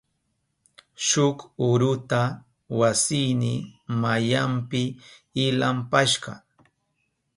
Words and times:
Shuk 1.05 1.37
urata 1.67 2.21
wasiyni 2.79 3.53
mayanpi 4.01 4.81
ilampashka. 5.43 6.31